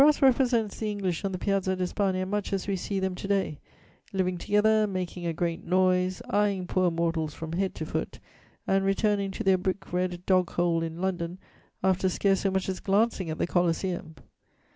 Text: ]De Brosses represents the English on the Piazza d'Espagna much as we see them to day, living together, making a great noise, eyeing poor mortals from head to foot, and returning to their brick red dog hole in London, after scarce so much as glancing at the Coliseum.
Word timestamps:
]De 0.01 0.05
Brosses 0.05 0.21
represents 0.23 0.79
the 0.79 0.89
English 0.89 1.23
on 1.23 1.31
the 1.31 1.37
Piazza 1.37 1.75
d'Espagna 1.75 2.25
much 2.27 2.51
as 2.53 2.65
we 2.67 2.75
see 2.75 2.99
them 2.99 3.13
to 3.13 3.27
day, 3.27 3.59
living 4.11 4.35
together, 4.35 4.87
making 4.87 5.27
a 5.27 5.31
great 5.31 5.63
noise, 5.63 6.23
eyeing 6.31 6.65
poor 6.65 6.89
mortals 6.89 7.35
from 7.35 7.53
head 7.53 7.75
to 7.75 7.85
foot, 7.85 8.19
and 8.65 8.83
returning 8.83 9.29
to 9.29 9.43
their 9.43 9.59
brick 9.59 9.93
red 9.93 10.25
dog 10.25 10.49
hole 10.53 10.81
in 10.81 10.99
London, 10.99 11.37
after 11.83 12.09
scarce 12.09 12.39
so 12.39 12.49
much 12.49 12.67
as 12.67 12.79
glancing 12.79 13.29
at 13.29 13.37
the 13.37 13.45
Coliseum. 13.45 14.15